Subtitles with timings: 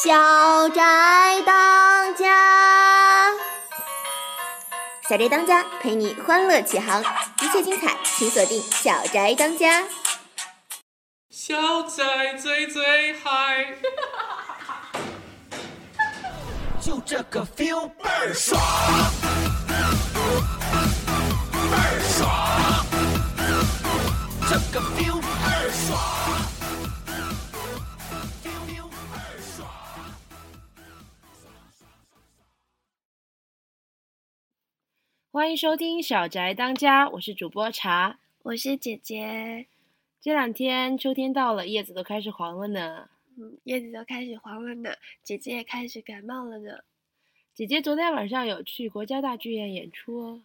[0.00, 3.32] 小宅当家，
[5.08, 7.02] 小宅当家陪你欢乐起航，
[7.42, 9.82] 一切精彩请锁定小宅当家。
[11.30, 13.74] 小宅最最嗨，
[16.80, 18.60] 就这个 feel 倍儿爽，
[19.66, 19.74] 倍
[21.74, 22.86] 儿爽，
[24.48, 25.98] 这个 feel 倍儿爽
[35.30, 38.18] 欢迎收听《小宅当家》，我是主播茶。
[38.44, 39.66] 我是姐姐，
[40.22, 43.10] 这两天秋天到了，叶子都开始黄了呢。
[43.36, 44.90] 嗯，叶子都开始黄了呢，
[45.22, 46.82] 姐姐也开始感冒了呢。
[47.52, 50.42] 姐姐昨天晚上有去国家大剧院演出哦。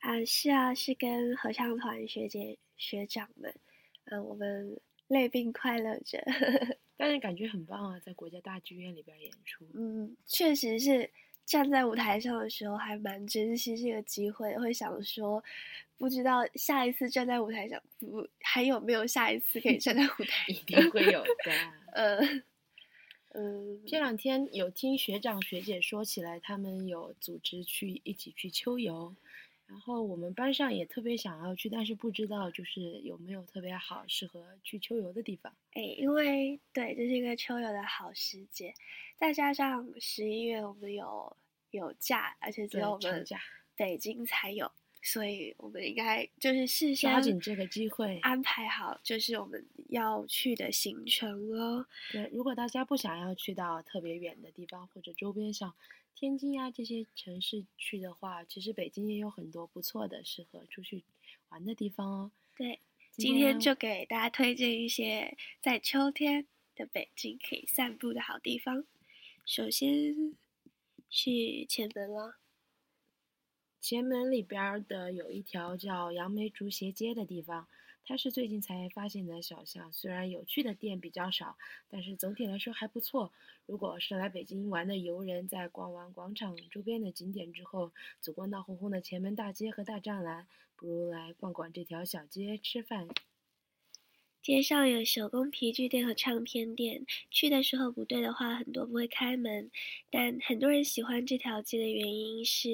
[0.00, 3.54] 啊，是啊，是跟合唱团学姐学长们，
[4.04, 6.22] 嗯、我们累并快乐着。
[6.98, 9.66] 但是感觉很棒啊，在国家大剧院里边演出。
[9.72, 11.10] 嗯，确实是
[11.48, 15.42] 站在舞台上的时候还蛮珍惜这个机会，会想说，
[15.96, 21.52] 不知道下一次站在舞台上，不还有没有下一次可以站在舞台一定会有的。
[21.94, 22.18] 呃，
[23.32, 29.14] 嗯，这两天有听学长学姐说起来，他们有组织去一起去秋游，
[29.68, 35.54] 然后我们班上也特别想要去，但是不知道就是有没有特别好适合去秋游的地方。
[35.74, 38.72] 哎，因为对，这是一个秋游的好时节，
[39.16, 41.36] 再加上十一月我们有
[41.70, 43.24] 有假，而且只有我们
[43.76, 48.18] 北京才有，所以我们应该就是事先抓紧这个机会。
[48.22, 51.86] 安排好，就是我们要去的行程哦。
[52.10, 55.74] 对，如果大家不想要去到特别远的地方或者周边像
[56.18, 61.04] 天津啊这些城市去的话，其实北京也有很多不错的适合出去
[61.50, 62.32] 玩的地方哦。
[62.56, 62.80] 对，
[63.12, 68.84] 今天就给大家推荐一些在秋天的北京可以散步的好地方。
[69.46, 70.36] 首先
[71.08, 72.40] 去前门了，
[73.80, 77.68] 前门里边儿的有一条叫杨梅竹斜街的地方，
[78.08, 81.58] 它是最近才发现的小巷，虽然有趣的店比较少，
[81.90, 83.30] 但是总体来说还不错。
[83.66, 93.06] 如果是来北京玩的游人，在逛完广场周边的景点之后，走过闹哄哄的前门大街和大栅栏，不如来逛逛这条小街吃饭。
[94.42, 99.70] 街上有手工皮具店和唱片店，去的时候不对的话，很多不会开门。
[100.10, 102.70] 但很多人喜欢这条街的原因，是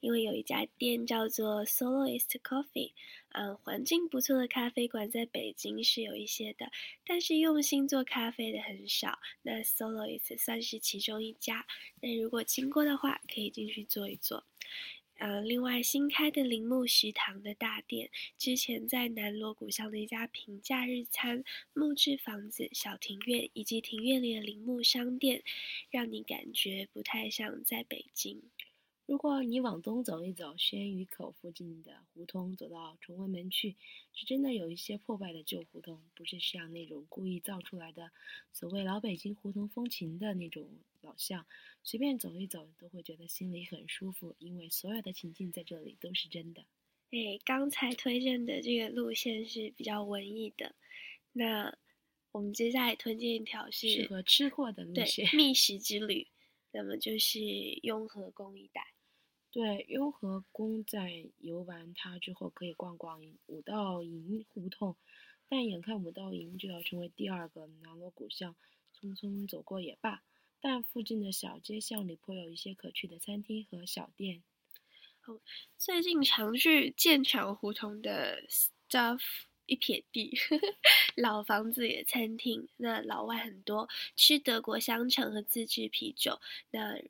[0.00, 2.92] 因为有一家店叫做 Soloist Coffee，
[3.28, 6.70] 嗯，环境不错的咖啡馆在北京是有一些的，
[7.06, 9.18] 但是用心做咖啡的很少。
[9.42, 11.64] 那 Soloist 算是其中一家，
[12.00, 14.44] 那如果经过的话，可以进去坐一坐。
[15.18, 25.42] 呃，另外新开的铃木食堂的大店，之前在南锣鼓巷的一家平价日餐、木质房子、小庭院以及庭院里的铃木商店，
[25.90, 28.42] 让你感觉不太像在北京。
[29.06, 33.76] 如果你往东走一走，宣鱼口附近的胡同走到崇文门去，
[34.14, 38.10] 是真的有一些破败的旧胡同，不是像那种故意造出来的
[38.50, 40.70] 所谓老北京胡同风情的那种
[41.02, 41.44] 老巷。
[41.82, 46.62] 随便走一走，都会觉得心里很舒服，因为所有的情境在这里都是真的。
[47.10, 50.74] 哎，刚才推荐的这个路线是比较文艺的，
[51.34, 51.76] 那
[52.32, 55.28] 我们接下来推荐一条是适合吃货的路线。
[55.36, 56.26] 觅食之旅，
[56.72, 57.38] 那么就是
[57.82, 58.93] 雍和宫一带。
[59.54, 64.96] 对，雍和宫在游完它之后，可以逛逛五道营胡同，
[65.48, 68.56] 但眼看五道营就要成为第二个南锣鼓巷，
[69.00, 70.24] 匆匆走过也罢。
[70.60, 74.42] 但附近的小街巷里颇有一些可去的餐厅和小店。
[75.78, 79.20] 最近常去剑桥胡同的 Stuff
[79.66, 80.36] 一撇地，
[81.14, 86.40] 老房子也餐厅，那老外很多，吃德国香肠和自制啤酒。
[86.72, 87.00] 那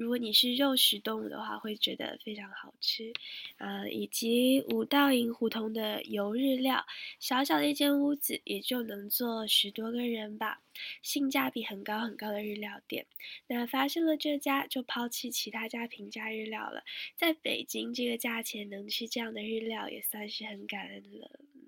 [0.00, 3.12] 如果你是肉食动物的话，会觉得非常好吃。
[3.58, 6.86] 呃，以及五道营胡同的油日料，
[7.18, 10.62] 小小的一间屋子也就能坐十多个人吧，
[11.02, 13.06] 性价比很高很高的日料店。
[13.46, 16.82] 那发现了这家，就抛弃其他家平价日料了。
[17.14, 21.30] 在北京这个价钱能吃这样的日料，也算是很感恩了。
[21.54, 21.60] 嗯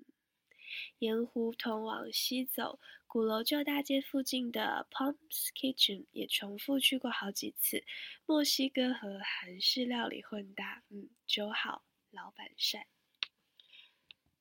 [0.99, 2.79] 沿胡同往西走，
[3.13, 7.83] 鼓楼旧大街附近的 Palms Kitchen 也重复去过好几次，
[8.25, 12.87] 墨西哥和韩式料理混搭，嗯，酒好老板帅。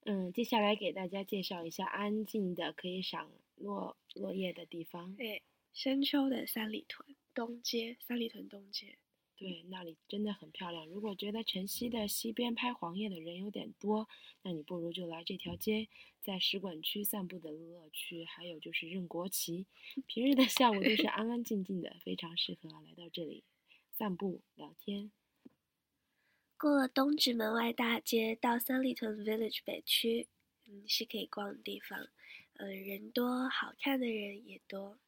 [0.07, 5.15] 嗯，接下来给大家介绍一下安静的可以赏落落叶的地方。
[5.17, 5.43] 对，
[5.75, 8.97] 深秋的三里屯东街，三里屯东街，
[9.43, 10.87] 对，那里真的很漂亮。
[10.87, 14.09] 如果觉得晨曦的西边拍黄叶的人有点多，
[14.43, 15.89] 那你不如就来这条街，
[16.21, 19.67] 在使馆区散步的乐趣，还有就是认国旗。
[20.07, 23.43] 平日的下午都是安安静静的，非常适合来到这里
[23.91, 25.11] 散步聊天。
[26.57, 30.29] 过了东直门外大街，到三里屯 Village 北区，
[30.69, 32.07] 嗯，是可以逛的地方。
[32.55, 35.01] 嗯，人多，好看的人也多。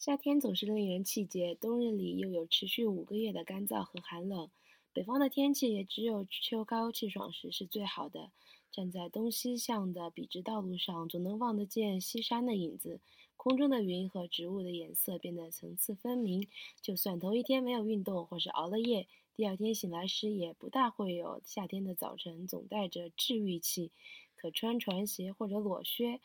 [0.00, 4.48] 夏天总是令人气结，冬日里又有持续五个月的干燥和寒冷。
[4.94, 8.30] 北方的天气也只有秋高气爽时是最好的。
[8.72, 12.98] 站在东西向的笔直道路上，总能望得见西山的影子。
[13.36, 16.48] 空中的云和植物的颜色变得层次分明。
[16.80, 23.90] 就算头一天没有运动或是熬了夜，第二天醒来时也不大会有夏天的早晨总带着治愈气。
[24.34, 26.22] 可穿船鞋或者裸靴。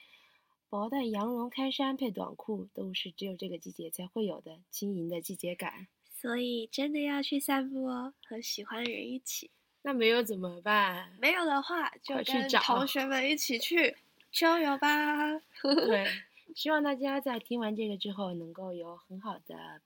[0.69, 5.88] 薄的羊绒开衫配短裤，都是只有这个季节才会有的轻盈的季节感。
[6.12, 9.51] 所以真的要去散步哦，和喜欢的人一起。
[9.83, 11.15] 那没有怎么办？
[11.21, 13.95] 没有的话，就去找同学们一起去
[14.31, 15.39] 秋游吧。
[15.62, 16.07] 对，
[16.56, 19.81] 希望大家在听完这个之后，能够有很好的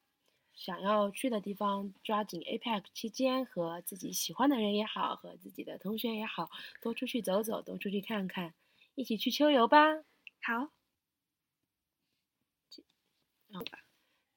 [0.53, 6.49] 想要去的地方，抓紧 APEC 期间和自己喜欢的人也好，和自己的同学也好，
[6.81, 8.53] 多出去走走，多出去看看，
[8.95, 10.03] 一起去秋游吧。
[10.41, 10.71] 好，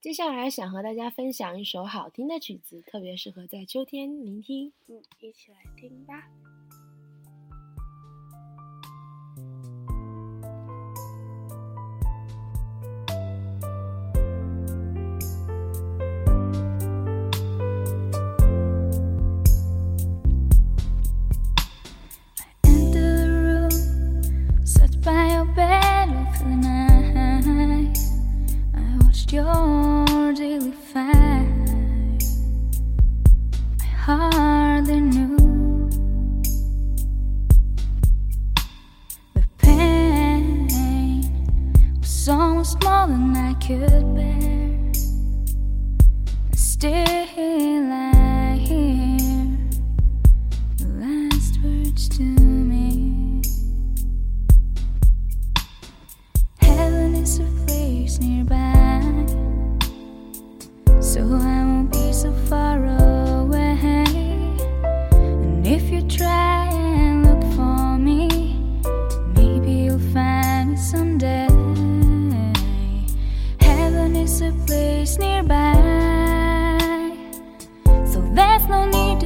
[0.01, 4.73] 接下来想和大家分享一首好听的曲子，特别适合在秋天聆听。
[4.87, 6.29] 嗯，一起来听吧。
[42.63, 44.93] More than I could bear.
[46.55, 47.22] Still,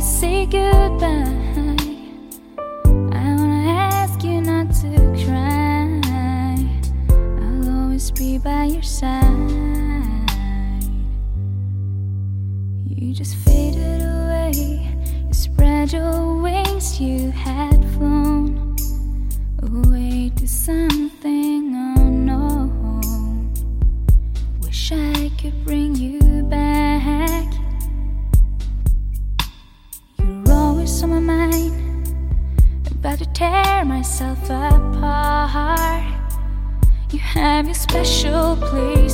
[0.06, 1.45] say goodbye.
[38.66, 39.05] please.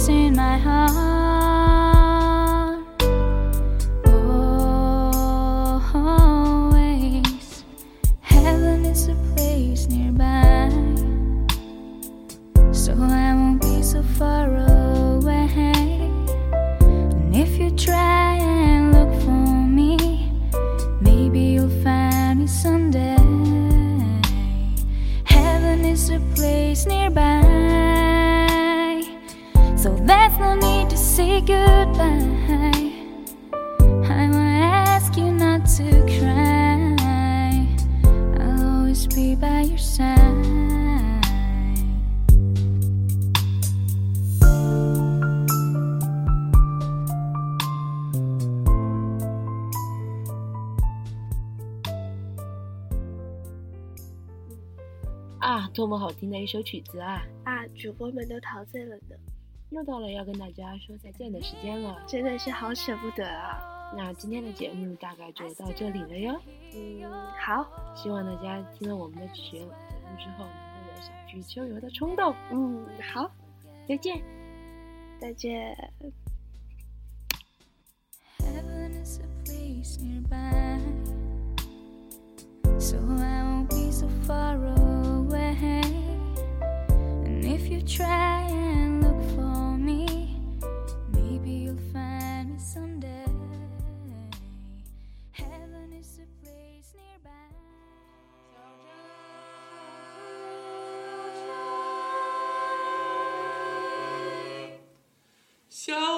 [39.73, 40.19] Your side.
[55.41, 57.23] “啊，多么好听的一首曲子啊！
[57.45, 59.17] 啊，主播们都陶醉了呢，
[59.73, 62.03] 又到了要跟大家说再见的时间了。
[62.07, 63.61] 真的是好舍不得啊。
[63.97, 66.41] 那今天的节目大概就到这里了哟。
[66.75, 67.03] 嗯，
[67.39, 72.35] 好，希望大家听了我们的节节目之后，能够有想去秋游的冲动。
[72.51, 73.31] 嗯，好，
[73.89, 74.21] 再见。
[75.21, 75.77] 再见。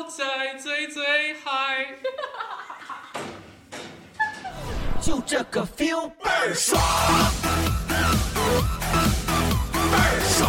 [0.08, 1.86] 在最最嗨。
[5.00, 6.80] 就这个 feel 倍儿爽，
[7.88, 7.94] 倍
[10.00, 10.48] 儿爽，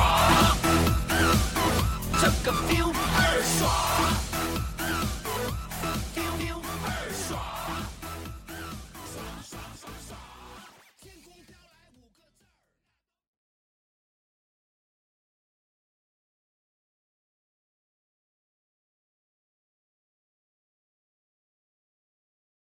[2.21, 4.34] 这个 feel 倍儿爽。